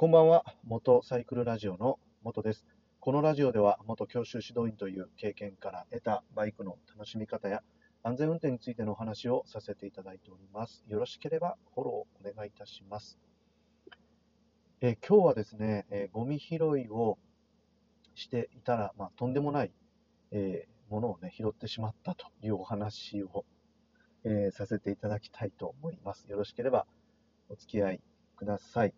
[0.00, 0.44] こんばんは。
[0.64, 2.64] 元サイクルラジオの元です。
[3.00, 7.64] このラジオでは元教習指導員という経験から得たバイクの楽しみ方や
[8.04, 10.84] 安全運転についてのお話をさせていただいております。
[10.86, 13.18] よろしければフォローお願いいたします。
[14.80, 17.18] え今日はですね、えゴミ拾いを
[18.14, 19.72] していたら、まあ、とんでもない、
[20.30, 23.44] えーものをね、拾ってしまったというお話を、
[24.22, 26.28] えーさせていただきたいと思います。
[26.28, 26.86] よろしければ
[27.48, 28.00] お付き合い
[28.36, 28.94] ください。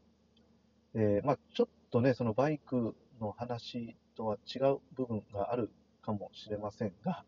[0.95, 5.71] えーまあ、ちょっとね、そのバイクの話とは違う部分がある
[6.03, 7.25] かもしれませんが、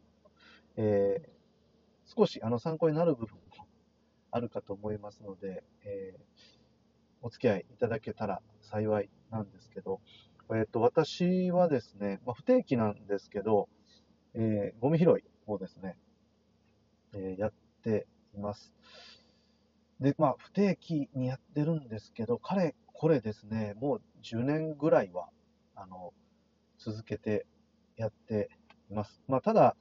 [0.77, 1.43] えー
[2.05, 3.67] 少しあの参考になる部分も
[4.33, 6.23] あるかと思いますので、えー
[7.25, 10.01] お付き合いいただけたら幸いなんですけど、
[10.51, 13.69] えー、と私はですね、まあ、不定期なんですけど、
[14.35, 15.97] えーゴミ拾いをですね、
[17.15, 17.53] えーやっ
[17.85, 18.75] ています。
[20.01, 25.29] で、まあ、不定期にやってるんですけど、彼、これですね、もう10年ぐらいは、
[25.75, 26.15] あの、
[26.79, 27.47] 続けて
[27.97, 28.49] やって
[28.93, 29.21] います。
[29.27, 29.75] まあ、ただ、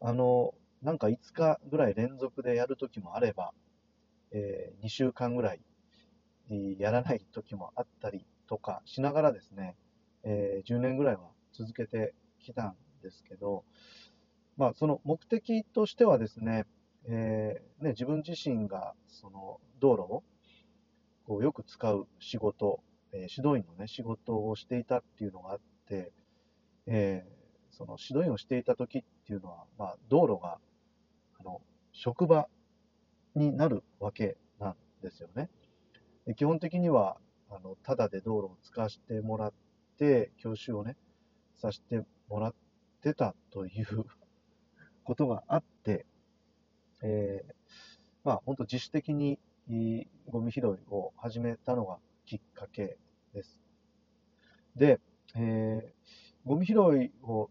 [0.00, 3.52] あの、なんか5日ぐらい連続でやるときもあれば、
[4.32, 5.60] え2週間ぐらい
[6.80, 9.76] やらないときもあったりとかしながらですね、
[10.24, 13.62] えー10年ぐらいは続けてきたんですけど、
[14.56, 16.64] まあ、その目的としてはですね、
[17.06, 20.24] えーね、自分自身がその道路を
[21.26, 22.80] こうよく使う仕事、
[23.12, 26.12] えー指導員の、ね、仕事をしていたっていうのがあって、
[26.86, 27.44] えー
[27.76, 30.58] その指導員をしていた時っていうのは、まあ、道路が
[31.40, 31.60] あの
[31.92, 32.48] 職場
[33.34, 35.50] になるわけなんですよね。
[36.26, 37.16] で基本的には
[37.50, 39.52] あのただで道路を使わせてもらっ
[39.98, 40.96] て教習をね
[41.56, 42.54] させてもらっ
[43.02, 44.04] てたという
[45.02, 46.06] ことがあって、
[47.02, 47.54] えー
[48.22, 52.98] まあ本当自主的にゴミ拾いを始めたのがきっかけ
[53.32, 53.60] です。
[54.76, 55.00] で、
[55.36, 57.50] えーゴミ拾いを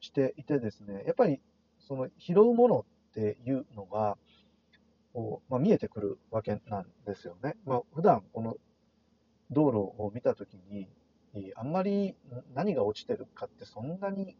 [0.00, 1.40] していてですね、やっぱり
[1.78, 4.18] その拾うものっていうのが、
[5.14, 7.56] こまあ、見えてくるわけなんですよね。
[7.64, 8.56] まあ、普段この
[9.50, 10.88] 道路を見たときに、
[11.54, 12.14] あんまり
[12.54, 14.36] 何が落ちてるかってそんなに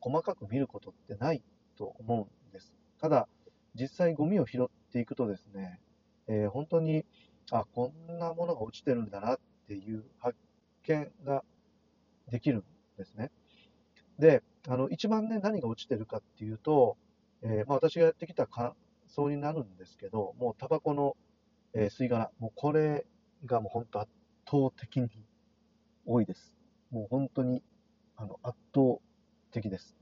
[0.00, 1.42] 細かく見ることってない
[1.76, 2.74] と思うんです。
[3.00, 3.28] ただ、
[3.74, 5.80] 実際ゴミを拾っていくとですね、
[6.28, 7.04] えー本当に、
[7.50, 10.36] あ、こんなものが落ちてるんだなっていう発
[10.84, 11.44] 見が
[12.30, 12.64] できるん
[12.98, 13.30] ですね。
[14.18, 16.96] で、あの、一番ね、何が落ちてるかっていうと、
[17.42, 18.74] えーまあ、私がやってきた感
[19.08, 21.16] 想になるんですけど、もうタバコの、
[21.74, 23.06] えー吸い殻、もうこれ
[23.46, 24.10] がもう本当圧
[24.46, 25.10] 倒的に
[26.06, 26.56] 多いです。
[26.90, 27.62] もう本当に
[28.16, 28.98] あの圧倒
[29.52, 29.96] 的です。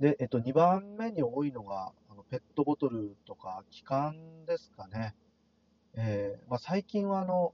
[0.00, 1.92] で、えっと、2番目に多いのが、
[2.30, 5.16] ペットボトルとか、気管ですかね。
[5.94, 7.52] えーまあ、最近はあの、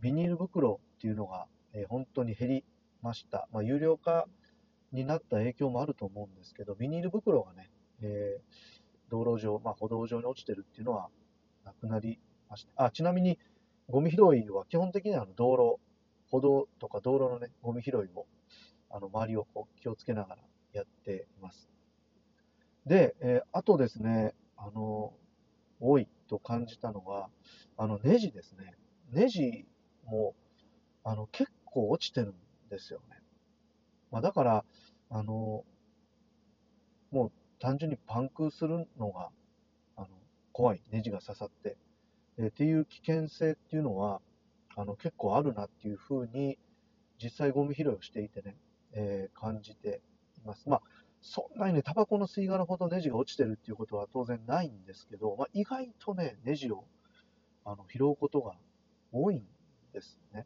[0.00, 2.64] ビニール袋っていうのが、えー本当に減り
[3.02, 3.46] ました。
[3.52, 4.26] まあ、有料化
[4.92, 8.42] になった影響もあると思うんですけど、ビニール袋がね、えー
[9.10, 11.10] 道路上、まあ、歩道上に落ちてるっていうのは
[11.64, 12.18] なくなり
[12.48, 12.84] ました。
[12.86, 13.38] あ、ちなみに、
[13.90, 15.80] ゴミ拾いは基本的にはあの道路、
[16.30, 18.26] 歩道とか道路のね、ゴミ拾いを、
[18.88, 21.68] あの、周りをこう気をつけながらやっています。
[22.86, 25.12] で、えーあとですね、あの、
[25.80, 27.28] 多いと感じたのが、
[27.76, 28.74] あの、ネジですね。
[29.12, 29.66] ネジ
[30.06, 30.34] も、
[31.04, 32.34] あの、結構落ちてるん
[32.70, 33.16] ですよね。
[34.10, 34.64] まあ、だから、
[35.10, 35.64] あの、
[37.10, 39.30] もう単純にパンクするのが、
[39.96, 40.08] あの、
[40.52, 40.82] 怖い。
[40.90, 41.76] ネジが刺さって。
[42.38, 44.20] えーっていう危険性っていうのは、
[44.76, 46.58] あの、結構あるなっていうふうに、
[47.22, 48.56] 実際ゴミ拾いをしていてね、
[48.94, 50.02] えー感じて
[50.38, 50.68] います。
[50.68, 50.82] まあ、
[51.30, 56.82] そんなにね、タバコの吸い殻ほどネジが落ちてるっていうことは当然ないんですけど、まあ、意外とね、ネジを
[57.64, 58.56] あの拾うことが
[59.12, 59.44] 多いん
[59.92, 60.44] ですね。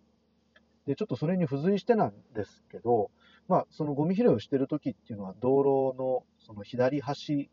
[0.87, 3.11] で、ちょっとそれに付随してなんですけど、
[3.49, 7.49] まあ、そのゴミ拾いをしてる時っていうのは道路のその左端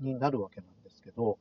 [0.00, 1.38] になるわけなんですけど、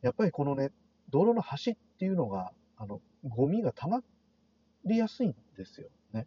[0.00, 0.70] やっぱりこのね、
[1.10, 4.00] 道路の端っていうのが、あの、ゴミが溜ま
[4.86, 6.26] りやすいんですよね。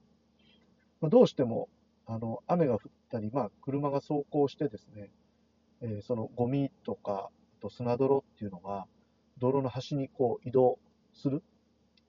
[1.02, 1.70] まあ、どうしても、
[2.06, 2.80] あの、雨が降っ
[3.14, 5.12] たり、まあ、車が走行してですね、
[5.82, 7.30] えそのゴミとか、
[7.60, 8.88] あと砂泥っていうのが、
[9.38, 10.80] 道路の端にこう移動
[11.14, 11.44] する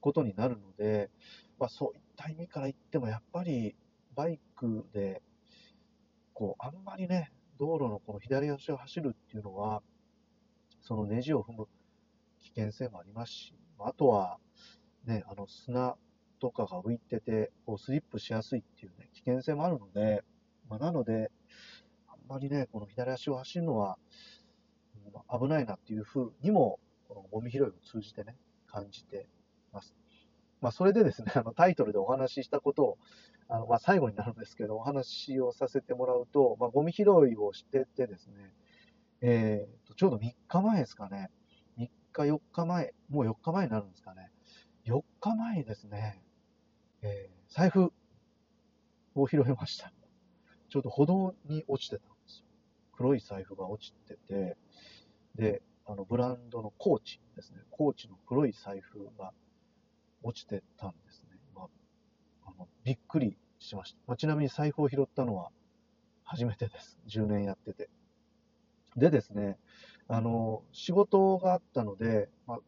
[0.00, 1.10] ことになるので、
[1.58, 3.76] まあ、そういった意味から言っても、やっぱり
[4.14, 5.22] バイクで、
[6.32, 9.82] こう、あんまりね、道路のこの左足を走るっていうのは、
[10.80, 11.66] そのネジを踏む
[12.40, 14.38] 危険性もありますし、あとは、
[15.04, 15.96] ね、あの砂
[16.40, 20.24] とかが浮いてて、こうスリップしやすいっていうね、危険性もあるので、
[20.68, 21.30] まあ、なので、
[22.08, 23.98] あんまりね、この左足を走るのは、
[25.30, 26.78] 危ないなっていうふうにも、
[27.08, 29.28] このゴミ拾いを通じてね、感じて
[29.72, 29.94] ます。
[30.60, 32.98] まあ、それでですね、あのタイトルでお話ししたことを、
[33.48, 38.52] あのまあ、最後になるんですけど、お話をさせてもらうと、まあ、ゴミ拾いをしててですね、
[39.20, 41.30] えー、とちょうど3日前ですかね、
[41.78, 44.30] 3日、4日前、もう4日前になるんですかね、
[44.86, 46.22] 4日前にですね、
[47.02, 47.92] えー、財布
[49.14, 49.92] を拾いました。
[50.74, 52.46] ちょうど歩道に落ちてたんですよ。
[52.96, 54.56] 黒い財布が落ちてて、
[55.36, 59.32] で、あのブランドのコーチですね、コーチの黒い財布が
[60.24, 61.38] 落ちてたんですね。
[61.54, 61.68] ま
[62.44, 63.98] あ、のびっくりしました。
[64.08, 65.52] まあ、ちなみに財布を拾ったのは
[66.24, 66.98] 初めてです。
[67.06, 67.88] 10年やってて。
[68.96, 69.58] でですね、
[70.08, 72.58] あの、仕事があったので、まあ、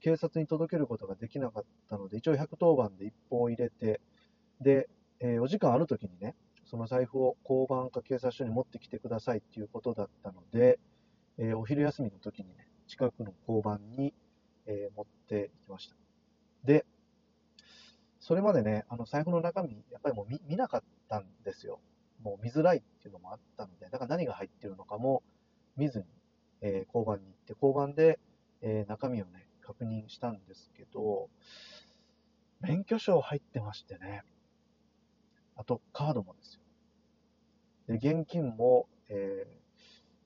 [0.00, 4.02] 警察に届けることができなかったので、一応110番で一報を入れて、
[4.60, 4.90] で、
[5.20, 6.36] えー、お時間ある時にね、
[6.70, 10.78] その財布を交番か警察署に持ってきてくださいっていうことだったので、
[11.36, 14.14] えー、お昼休みの時にね、近くの交番に、
[14.66, 15.96] えー、持ってきました。
[16.64, 16.86] で、
[18.20, 21.80] それまでね、あの財布の中身、やっぱりもう見なかったんですよ。
[22.22, 25.24] もう見づらいっていうのもあったので、だから何が入ってるのかも
[25.76, 26.04] 見ずに、
[26.60, 28.20] えー、交番に行って、交番で、
[28.62, 31.30] え、中身をね、確認したんですけど、
[32.60, 34.22] 免許証入ってましてね、
[35.60, 36.62] あとカードもですよ。
[37.86, 39.46] で、現金も、え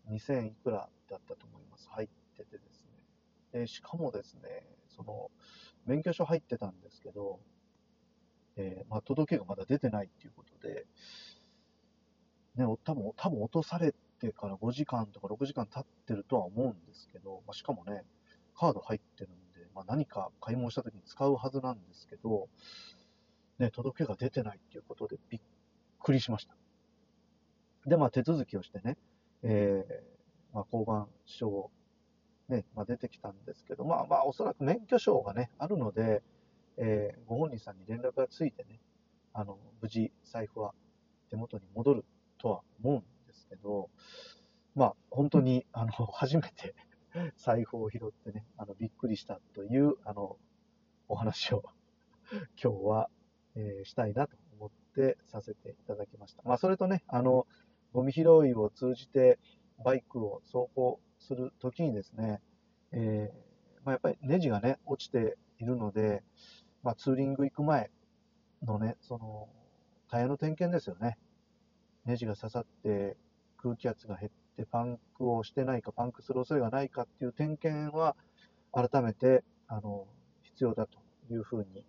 [0.09, 1.89] ー、2000いくらだったと思います。
[1.91, 2.85] 入っててです
[3.53, 3.61] ね。
[3.63, 5.33] で、しかもですね、その、
[5.87, 7.41] 免許証入ってたんですけど、
[8.55, 10.87] えー、まあ、届けがまだ出てないっていうことで、
[12.55, 18.05] ね、多分、多分落とされてから5時間とか6時間経ってるとは思うんですけど、まあ、しかもね、
[18.55, 22.49] カード入ってるんで、まあ、何か買い物した時に使うはずなんですけど、
[23.59, 25.41] ね、届けが出てないっていうことでびっ
[25.99, 26.55] くりしました。
[27.87, 28.97] で、まあ、手続きをしてね、
[29.43, 31.71] えー、まあ、交番証
[32.49, 36.23] ね、まあ、出てきたんですけど、まあまあ、おそらく免許証がね、あるので、
[36.77, 38.81] えー、ご本人さんに連絡がついてね、
[39.33, 40.75] あの、無事財布は
[41.31, 42.05] 手元に戻る
[42.39, 43.89] とは思うんですけど、
[44.75, 46.75] まあ、本当に、あの、初めて
[47.37, 50.37] 財布を拾ってね、あの、びっくりしたという、あの、
[51.09, 51.63] お話を
[52.63, 53.09] 今日は、
[53.57, 56.43] えー、したいなと思ってさせていただきました。
[56.45, 57.47] まあ、それとね、あの、
[57.93, 59.39] ゴミ拾いを通じて
[59.85, 62.41] バイクを走行するときにですね、
[62.93, 66.23] えー、まあ、やっぱりネジがね、落ちているので、
[66.83, 67.91] まあ、ツーリング行く前
[68.63, 69.49] のね、その、
[70.11, 71.19] タイヤの点検ですよね。
[72.05, 73.17] ネジが刺さって
[73.57, 78.17] 空気圧が減ってパンクをしてないか、パンクする恐れがないかっていう点検は、
[78.73, 80.07] 改めて、あの、
[80.43, 80.99] 必要だと
[81.31, 81.87] いうふうに、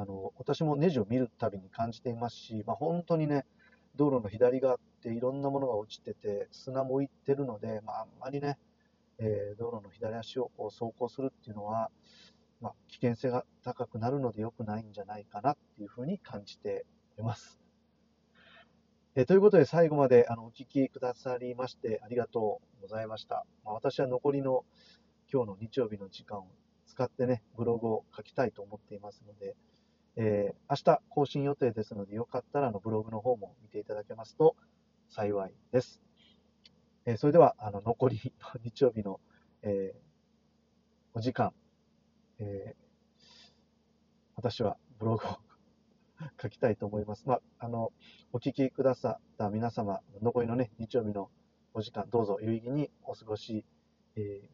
[0.00, 3.44] あの、私もネジを見るたびに感じていますし、まあ、本当にね、
[3.96, 8.58] 道路の左側っていろんなものが落ちてて、砂も浮いてるので、まあ、んまりね、
[9.18, 11.90] えー、道路の左足をこう走行するっていうのは、
[12.60, 16.86] まあ、危険性が高くなるので良くないんじゃないかなっていうふうに感じて
[17.18, 17.58] います。
[19.16, 23.44] えー、ということで最後まであのお聞きくださりましてありがとうございました。
[23.64, 24.64] まあ、私は残りの
[25.32, 26.46] 今日の日曜日の時間を
[26.86, 29.56] 使ってね、ブログを書きたいと思っていますので、
[30.20, 34.56] えー、明日更新予定ですので、よかったらあのブログの方も見ていただけますと
[35.08, 36.02] 幸いです。
[37.06, 39.20] えー、それでは、あの残りの日曜日の、
[39.62, 39.98] えー、
[41.14, 41.52] お時間、
[42.40, 42.74] え
[44.34, 45.38] 私はブログを
[46.40, 47.22] 書きたいと思います。
[47.26, 47.92] まあ、あの、
[48.32, 51.30] お聞きくださった皆様、残りのね、日曜日の
[51.74, 53.64] お時間、どうぞ有意義にお過ごし、
[54.16, 54.48] え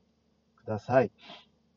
[0.56, 1.10] ください。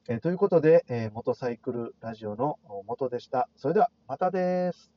[0.09, 3.49] えー、ということで、えー、元サイクルラジオの元でした。
[3.57, 4.96] それではまたです。